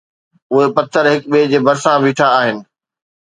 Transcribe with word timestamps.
اهي 0.51 0.65
پٿر 0.75 1.03
هڪ 1.13 1.21
ٻئي 1.31 1.43
جي 1.51 1.59
ڀرسان 1.65 1.97
بيٺا 2.03 2.27
آهن 2.39 2.57